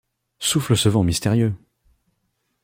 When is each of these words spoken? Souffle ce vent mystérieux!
Souffle 0.39 0.75
ce 0.75 0.89
vent 0.89 1.03
mystérieux! 1.03 1.53